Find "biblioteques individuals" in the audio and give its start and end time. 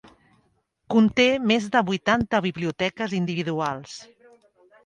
2.47-4.01